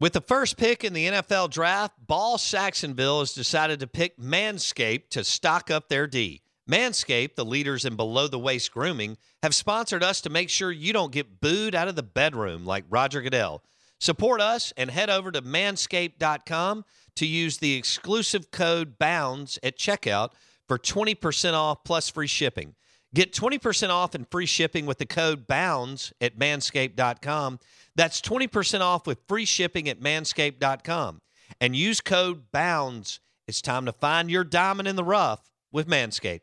[0.00, 5.10] With the first pick in the NFL draft, Ball Saxonville has decided to pick Manscaped
[5.10, 6.40] to stock up their D.
[6.66, 10.94] Manscaped, the leaders in below the waist grooming, have sponsored us to make sure you
[10.94, 13.62] don't get booed out of the bedroom like Roger Goodell.
[13.98, 16.86] Support us and head over to manscaped.com
[17.16, 20.30] to use the exclusive code BOUNDS at checkout
[20.66, 22.74] for 20% off plus free shipping.
[23.14, 27.58] Get 20% off and free shipping with the code BOUNDS at manscaped.com.
[27.96, 31.20] That's 20% off with free shipping at manscaped.com.
[31.60, 33.18] And use code BOUNDS.
[33.48, 36.42] It's time to find your diamond in the rough with Manscaped.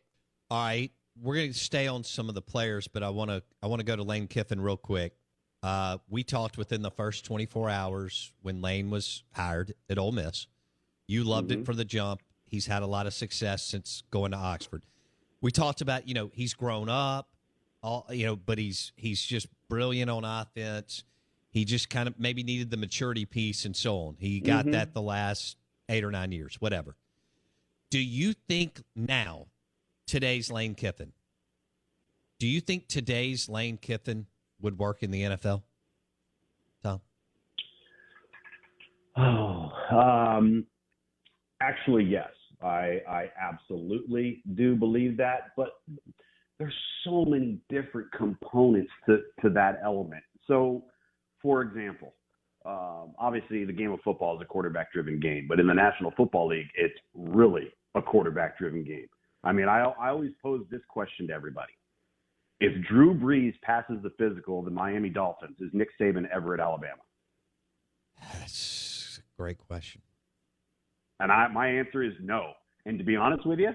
[0.52, 3.42] All right, we're going to stay on some of the players, but I want to
[3.64, 5.14] I want to go to Lane Kiffin real quick.
[5.64, 10.48] Uh, we talked within the first 24 hours when Lane was hired at Ole Miss.
[11.08, 11.62] You loved Mm-hmm.
[11.62, 12.22] it from the jump.
[12.46, 14.84] He's had a lot of success since going to Oxford.
[15.42, 17.30] We talked about you know he's grown up,
[17.84, 21.04] all you know, but he's he's just brilliant on offense.
[21.50, 24.16] He just kind of maybe needed the maturity piece and so on.
[24.20, 24.72] He got Mhm.
[24.74, 25.58] that the last
[25.90, 26.96] eight or nine years, whatever.
[27.90, 29.48] Do you think now,
[30.06, 31.14] today's Lane Kiffin,
[32.40, 34.28] do you think today's Lane Kiffin
[34.60, 35.64] would work in the NFL?
[36.84, 37.02] Tom?
[39.16, 40.66] Oh, um,
[41.62, 42.30] actually, yes.
[42.62, 45.70] I, I absolutely do believe that, but
[46.60, 46.74] there's
[47.04, 50.24] so many different components to, to that element.
[50.48, 50.84] So,
[51.42, 52.14] for example,
[52.66, 56.12] um, obviously the game of football is a quarterback driven game, but in the National
[56.18, 59.08] Football League, it's really a quarterback driven game.
[59.44, 61.74] I mean, I, I always pose this question to everybody.
[62.60, 66.60] If Drew Brees passes the physical of the Miami Dolphins, is Nick Saban ever at
[66.60, 67.02] Alabama?
[68.34, 70.02] That's a great question.
[71.20, 72.54] And I, my answer is no.
[72.86, 73.74] And to be honest with you,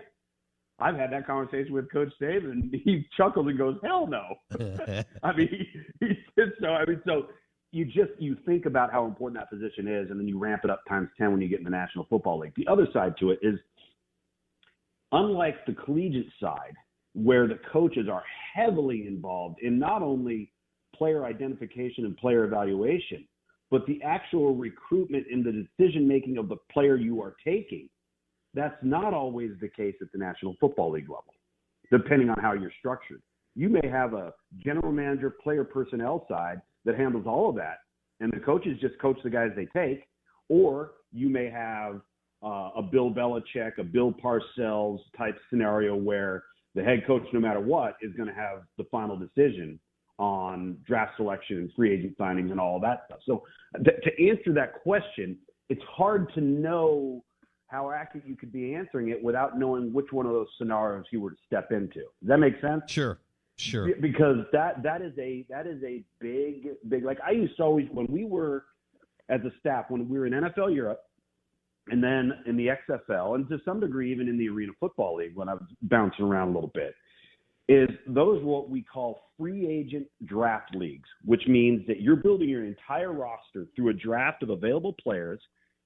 [0.79, 4.35] I've had that conversation with Coach Dave, and he chuckles and goes, "Hell no."
[5.23, 5.49] I mean,
[6.01, 6.69] he, he just so.
[6.69, 7.29] I mean, so
[7.71, 10.71] you just you think about how important that position is, and then you ramp it
[10.71, 12.55] up times ten when you get in the National Football League.
[12.57, 13.59] The other side to it is,
[15.13, 16.75] unlike the collegiate side,
[17.15, 18.25] where the coaches are
[18.55, 20.53] heavily involved in not only
[20.95, 23.27] player identification and player evaluation,
[23.73, 27.89] but the actual recruitment and the decision making of the player you are taking.
[28.53, 31.33] That's not always the case at the National Football League level,
[31.91, 33.23] depending on how you're structured.
[33.57, 37.79] You may have a general manager, player personnel side that handles all of that,
[38.21, 40.05] and the coaches just coach the guys they take,
[40.51, 42.03] or you may have
[42.45, 46.45] uh, a Bill Belichick, a Bill Parcells type scenario where
[46.75, 49.81] the head coach, no matter what, is going to have the final decision
[50.23, 53.19] on draft selection and free agent signings and all that stuff.
[53.27, 53.43] So
[53.85, 55.37] th- to answer that question,
[55.69, 57.25] it's hard to know
[57.67, 61.21] how accurate you could be answering it without knowing which one of those scenarios you
[61.21, 61.95] were to step into.
[62.21, 62.83] Does that make sense?
[62.87, 63.19] Sure,
[63.57, 63.87] sure.
[63.87, 67.65] Be- Because that that is a that is a big big like I used to
[67.65, 68.65] always when we were
[69.29, 71.01] as a staff when we were in NFL Europe
[71.89, 75.35] and then in the XFL and to some degree even in the Arena Football League
[75.35, 76.95] when I was bouncing around a little bit
[77.69, 82.65] is those what we call free agent draft leagues, which means that you're building your
[82.65, 85.41] entire roster through a draft of available players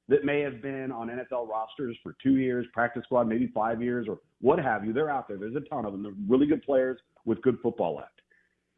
[0.08, 4.06] that may have been on NFL rosters for two years, practice squad, maybe five years,
[4.08, 4.92] or what have you.
[4.92, 5.36] They're out there.
[5.36, 6.02] There's a ton of them.
[6.02, 8.20] They're really good players with good football left.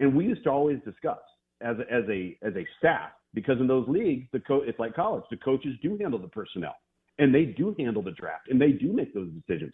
[0.00, 1.18] And we used to always discuss
[1.60, 4.94] as a, as a as a staff because in those leagues, the co- it's like
[4.94, 5.24] college.
[5.30, 6.76] The coaches do handle the personnel
[7.18, 9.72] and they do handle the draft and they do make those decisions.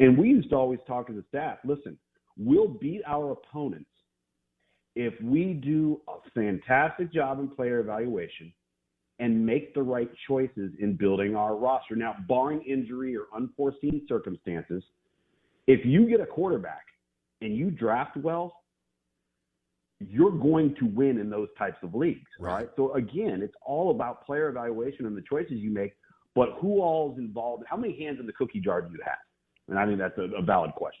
[0.00, 1.58] And we used to always talk as a staff.
[1.64, 1.98] Listen,
[2.36, 3.90] we'll beat our opponents
[4.96, 8.52] if we do a fantastic job in player evaluation
[9.18, 11.94] and make the right choices in building our roster.
[11.94, 14.82] Now, barring injury or unforeseen circumstances,
[15.66, 16.84] if you get a quarterback
[17.40, 18.60] and you draft well,
[20.00, 22.54] you're going to win in those types of leagues, right?
[22.54, 22.68] Right.
[22.76, 25.92] So again, it's all about player evaluation and the choices you make,
[26.34, 27.64] but who all is involved?
[27.68, 29.14] How many hands in the cookie jar do you have?
[29.68, 31.00] And I think that's a, a valid question.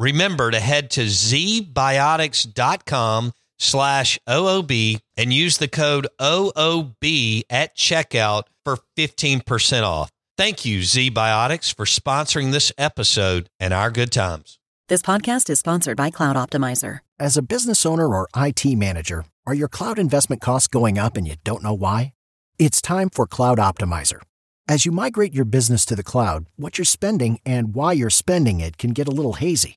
[0.00, 8.78] Remember to head to zbiotics.com slash OOB and use the code OOB at checkout for
[8.96, 10.10] 15% off.
[10.38, 14.58] Thank you, ZBiotics, for sponsoring this episode and our good times.
[14.88, 17.00] This podcast is sponsored by Cloud Optimizer.
[17.18, 21.28] As a business owner or IT manager, are your cloud investment costs going up and
[21.28, 22.14] you don't know why?
[22.58, 24.22] It's time for Cloud Optimizer.
[24.66, 28.60] As you migrate your business to the cloud, what you're spending and why you're spending
[28.60, 29.76] it can get a little hazy.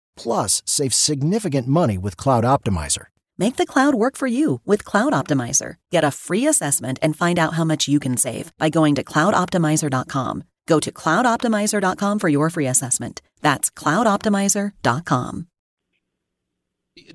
[0.15, 3.05] plus save significant money with Cloud Optimizer.
[3.37, 5.75] Make the cloud work for you with Cloud Optimizer.
[5.89, 9.03] Get a free assessment and find out how much you can save by going to
[9.03, 10.43] cloudoptimizer.com.
[10.67, 13.21] Go to cloudoptimizer.com for your free assessment.
[13.41, 15.47] That's cloudoptimizer.com.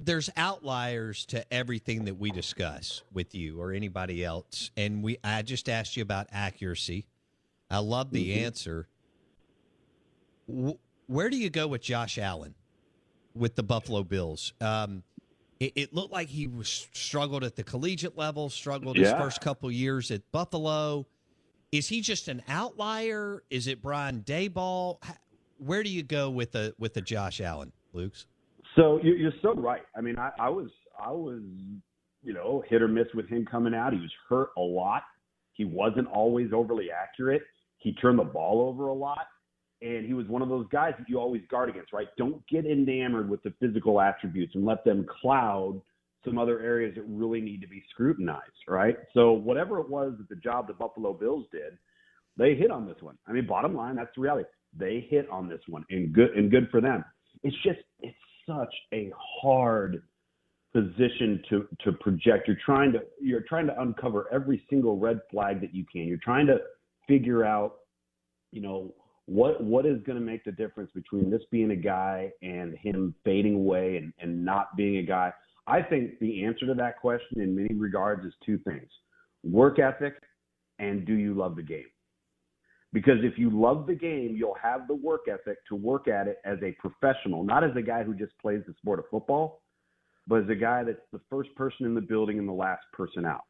[0.01, 4.71] there's outliers to everything that we discuss with you or anybody else.
[4.77, 7.07] And we I just asked you about accuracy.
[7.71, 8.47] I love the mm-hmm.
[8.47, 8.89] answer.
[10.51, 12.55] Wh- Where do you go with Josh Allen
[13.37, 14.53] with the Buffalo Bills?
[14.61, 15.03] Um,
[15.61, 19.71] it, it looked like he was struggled at the collegiate level, struggled his first couple
[19.71, 21.07] years at Buffalo.
[21.73, 23.43] Is he just an outlier?
[23.51, 25.03] Is it Brian Daboll?
[25.59, 28.27] Where do you go with the with the Josh Allen, Luke's?
[28.77, 29.83] So you're, you're so right.
[29.97, 30.69] I mean, I, I was,
[31.03, 31.43] I was,
[32.23, 33.93] you know, hit or miss with him coming out.
[33.95, 35.03] He was hurt a lot.
[35.55, 37.43] He wasn't always overly accurate.
[37.79, 39.27] He turned the ball over a lot,
[39.83, 42.09] and he was one of those guys that you always guard against, right?
[42.17, 45.81] Don't get enamored with the physical attributes and let them cloud
[46.25, 48.97] some other areas that really need to be scrutinized, right?
[49.15, 51.79] So whatever it was that the job the Buffalo Bills did,
[52.37, 53.17] they hit on this one.
[53.27, 54.49] I mean, bottom line, that's the reality.
[54.77, 57.05] They hit on this one, and good and good for them.
[57.43, 59.11] It's just it's such a
[59.43, 60.03] hard
[60.75, 62.49] position to to project.
[62.49, 66.03] You're trying to you're trying to uncover every single red flag that you can.
[66.03, 66.59] You're trying to
[67.09, 67.77] figure out,
[68.53, 68.95] you know,
[69.27, 73.15] what what is going to make the difference between this being a guy and him
[73.25, 75.33] fading away and, and not being a guy.
[75.67, 78.89] I think the answer to that question in many regards is two things.
[79.43, 80.15] Work ethic
[80.79, 81.87] and do you love the game?
[82.93, 86.39] Because if you love the game, you'll have the work ethic to work at it
[86.45, 89.61] as a professional, not as a guy who just plays the sport of football,
[90.29, 93.27] but as a guy that's the first person in the building and the last person
[93.27, 93.45] out.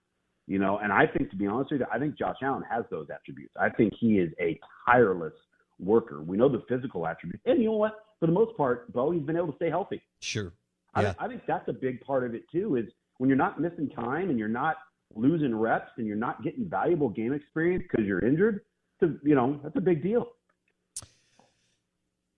[0.46, 2.84] You know, and I think to be honest with you, I think Josh Allen has
[2.90, 3.52] those attributes.
[3.60, 5.32] I think he is a tireless
[5.78, 6.22] worker.
[6.22, 7.42] We know the physical attributes.
[7.46, 7.94] And you know what?
[8.20, 10.02] For the most part, Bo, he's been able to stay healthy.
[10.20, 10.52] Sure.
[10.94, 11.14] I, Yeah.
[11.18, 12.76] I think that's a big part of it too.
[12.76, 12.86] Is
[13.18, 14.76] when you're not missing time and you're not
[15.14, 18.62] losing reps and you're not getting valuable game experience because you're injured.
[19.00, 20.32] To, you know, that's a big deal.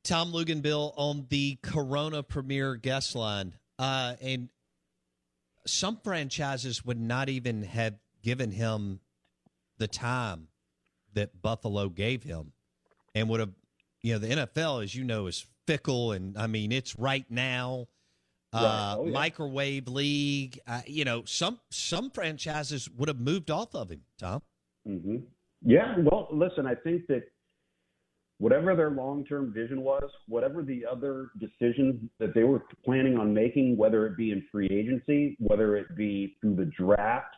[0.03, 3.55] Tom Luginbill on the Corona Premier guest line.
[3.79, 4.49] Uh, and
[5.67, 9.01] some franchises would not even have given him
[9.77, 10.49] the time
[11.15, 12.53] that Buffalo gave him
[13.19, 13.53] and would have,
[14.03, 16.13] you know, the NFL, as you know, is fickle.
[16.13, 17.87] And I mean, it's right now.
[18.53, 18.95] Uh, Right.
[18.97, 19.13] Oh, yeah.
[19.13, 24.01] microwave league, uh, you know, some some franchises would have moved off of him.
[24.19, 24.41] Tom,
[24.87, 25.17] hmm
[25.63, 25.97] Yeah.
[25.99, 27.25] Well, listen, I think that
[28.39, 33.77] whatever their long-term vision was, whatever the other decisions that they were planning on making,
[33.77, 37.35] whether it be in free agency, whether it be through the draft,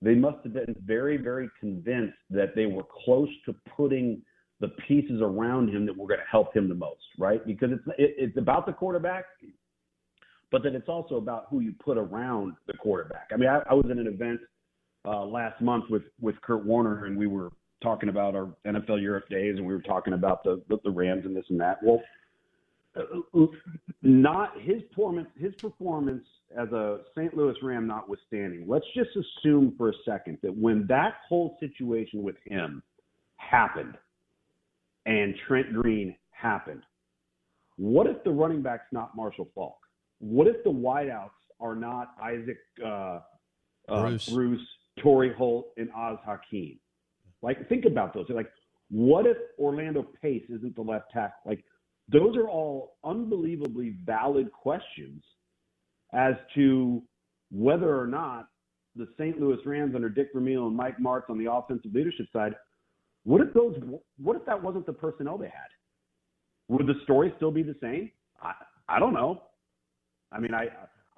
[0.00, 4.22] they must have been very, very convinced that they were close to putting
[4.62, 7.44] the pieces around him that were going to help him the most, right?
[7.44, 9.24] Because it's it, it's about the quarterback,
[10.52, 13.30] but then it's also about who you put around the quarterback.
[13.34, 14.40] I mean, I, I was in an event
[15.04, 17.50] uh, last month with with Kurt Warner, and we were
[17.82, 21.26] talking about our NFL Europe days, and we were talking about the the, the Rams
[21.26, 21.78] and this and that.
[21.82, 22.00] Well,
[24.02, 25.28] not his performance.
[25.36, 26.24] His performance
[26.56, 27.36] as a St.
[27.36, 32.36] Louis Ram, notwithstanding, let's just assume for a second that when that whole situation with
[32.46, 32.80] him
[33.38, 33.96] happened
[35.06, 36.82] and Trent Green happened.
[37.76, 39.78] What if the running back's not Marshall Faulk?
[40.18, 41.30] What if the wideouts
[41.60, 43.20] are not Isaac uh,
[43.88, 44.28] uh, Bruce.
[44.28, 44.68] Bruce,
[44.98, 46.78] Torry Holt, and Az Hakim?
[47.40, 48.26] Like, think about those.
[48.28, 48.50] Like,
[48.90, 51.38] what if Orlando Pace isn't the left tackle?
[51.46, 51.64] Like,
[52.08, 55.22] those are all unbelievably valid questions
[56.12, 57.02] as to
[57.50, 58.48] whether or not
[58.94, 59.40] the St.
[59.40, 62.54] Louis Rams under Dick Vermeil and Mike Martz on the offensive leadership side
[63.24, 63.76] what if those?
[64.18, 65.68] What if that wasn't the personnel they had?
[66.68, 68.10] Would the story still be the same?
[68.40, 68.52] I
[68.88, 69.42] I don't know.
[70.32, 70.68] I mean, I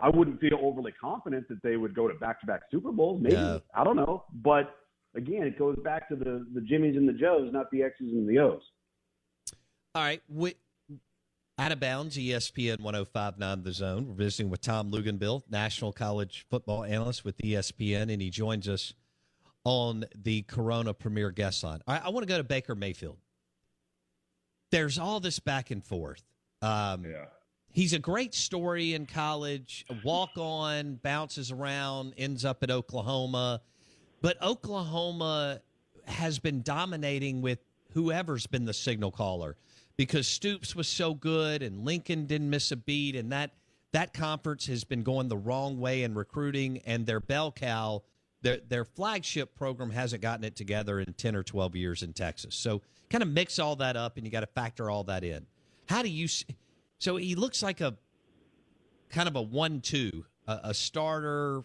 [0.01, 3.23] I wouldn't feel overly confident that they would go to back-to-back Super Bowls.
[3.23, 3.59] Maybe yeah.
[3.75, 4.77] I don't know, but
[5.15, 8.29] again, it goes back to the the Jimmys and the Joes, not the X's and
[8.29, 8.63] the O's.
[9.95, 10.55] All right, we,
[11.57, 14.09] out of bounds, ESPN 105.9 The Zone.
[14.09, 18.93] We're visiting with Tom Luginbill, national college football analyst with ESPN, and he joins us
[19.65, 21.81] on the Corona Premier guest line.
[21.87, 23.17] I, I want to go to Baker Mayfield.
[24.71, 26.23] There's all this back and forth.
[26.63, 27.27] Um, yeah.
[27.71, 33.63] He's a great story in college, walk on, bounces around, ends up at Oklahoma.
[34.23, 35.61] But Oklahoma
[36.07, 37.59] has been dominating with
[37.93, 39.57] whoever's been the signal caller
[39.97, 43.17] because Stoops was so good and Lincoln didn't miss a beat.
[43.17, 43.51] And that,
[43.93, 48.03] that conference has been going the wrong way in recruiting, and their bell cow
[48.45, 52.55] their their flagship program hasn't gotten it together in 10 or 12 years in Texas.
[52.55, 55.47] So kind of mix all that up and you got to factor all that in.
[55.89, 56.29] How do you
[56.99, 57.97] So he looks like a
[59.09, 61.65] kind of a 1-2, a, a starter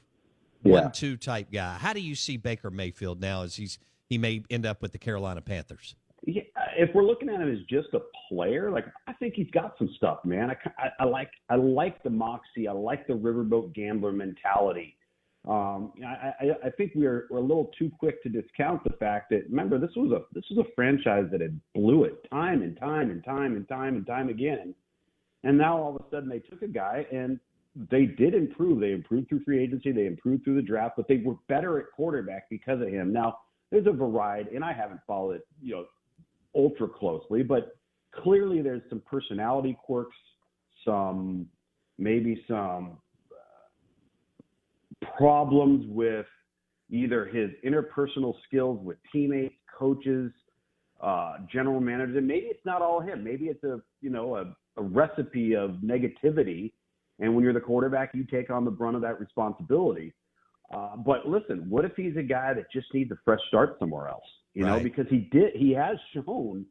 [0.63, 0.89] yeah.
[0.89, 1.77] 1-2 type guy.
[1.77, 4.97] How do you see Baker Mayfield now as he's he may end up with the
[4.97, 5.95] Carolina Panthers?
[6.25, 9.49] Yeah, uh, if we're looking at him as just a player, like I think he's
[9.51, 10.49] got some stuff, man.
[10.49, 12.67] I, I, I like I like the moxie.
[12.67, 14.95] I like the riverboat gambler mentality.
[15.47, 19.29] Um, I, I, I think we're, we're a little too quick to discount the fact
[19.29, 22.77] that remember this was a this was a franchise that had blew it time and
[22.77, 24.75] time and time and time and time again,
[25.43, 27.39] and now all of a sudden they took a guy and
[27.89, 28.81] they did improve.
[28.81, 31.85] They improved through free agency, they improved through the draft, but they were better at
[31.95, 33.13] quarterback because of him.
[33.13, 33.37] Now
[33.71, 35.85] there's a variety, and I haven't followed it, you know,
[36.53, 37.77] ultra closely, but
[38.11, 40.17] clearly there's some personality quirks,
[40.83, 41.47] some
[41.97, 42.97] maybe some
[45.17, 46.25] problems with
[46.89, 50.31] either his interpersonal skills with teammates, coaches,
[51.01, 53.23] uh, general managers, and maybe it's not all him.
[53.23, 56.73] Maybe it's a you know a, a recipe of negativity,
[57.19, 60.13] and when you're the quarterback, you take on the brunt of that responsibility.
[60.73, 64.07] Uh, but listen, what if he's a guy that just needs a fresh start somewhere
[64.07, 64.23] else?
[64.53, 64.77] You right.
[64.77, 66.65] know, because he did he has shown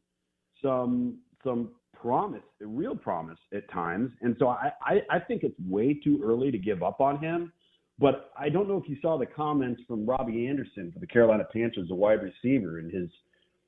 [0.61, 5.93] some some promise, real promise at times, and so I, I I think it's way
[5.93, 7.51] too early to give up on him.
[7.99, 11.45] But I don't know if you saw the comments from Robbie Anderson for the Carolina
[11.51, 13.09] Panthers, a wide receiver, and his,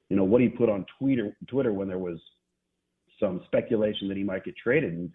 [0.09, 2.17] you know, what he put on Twitter, Twitter when there was
[3.19, 4.93] some speculation that he might get traded.
[4.93, 5.11] And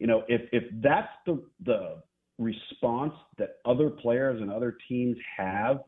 [0.00, 2.02] you know, if if that's the the
[2.38, 5.80] response that other players and other teams have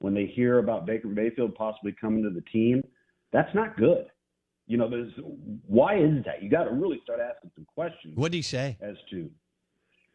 [0.00, 2.82] when they hear about Baker Mayfield possibly coming to the team,
[3.32, 4.06] that's not good.
[4.66, 5.12] You know, there's
[5.66, 6.42] why is that?
[6.42, 8.16] You got to really start asking some questions.
[8.16, 9.30] What did he say as to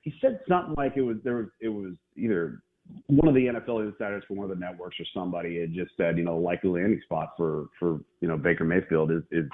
[0.05, 2.61] he said something like it was there was it was either
[3.07, 6.17] one of the NFL insiders for one of the networks or somebody had just said,
[6.17, 9.49] you know, likely landing spot for for you know Baker Mayfield is is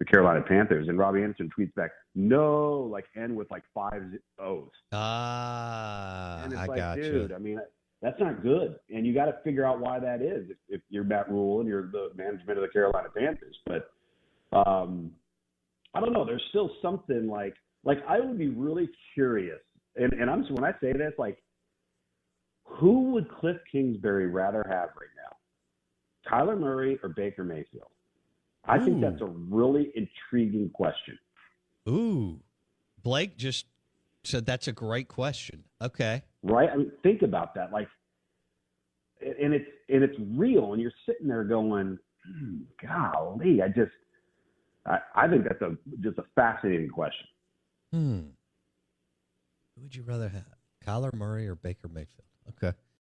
[0.00, 4.02] the Carolina Panthers, and Robbie Anderson tweets back, no, like N with like five
[4.40, 4.68] O's.
[4.92, 7.36] Ah, and it's I like, got dude, you.
[7.36, 7.60] I mean,
[8.00, 10.50] that's not good, and you got to figure out why that is.
[10.50, 13.92] If, if you're Matt Rhule and you're the management of the Carolina Panthers, but
[14.52, 15.12] um,
[15.94, 16.26] I don't know.
[16.26, 17.54] There's still something like
[17.84, 19.60] like I would be really curious
[19.96, 21.42] and and I'm when I say this, like,
[22.64, 27.90] who would Cliff Kingsbury rather have right now, Kyler Murray or Baker Mayfield?
[28.64, 28.84] I Ooh.
[28.84, 31.18] think that's a really intriguing question.
[31.88, 32.40] Ooh,
[33.02, 33.66] Blake just
[34.24, 35.64] said that's a great question.
[35.80, 36.70] Okay, right?
[36.70, 37.72] I mean, think about that.
[37.72, 37.88] Like,
[39.20, 43.92] and it's and it's real, and you're sitting there going, hmm, "Golly, I just."
[44.84, 47.26] I, I think that's a just a fascinating question.
[47.92, 48.20] Hmm.
[49.82, 50.44] Would you rather have,
[50.86, 52.22] Kyler Murray or Baker Mayfield?
[52.50, 52.76] Okay.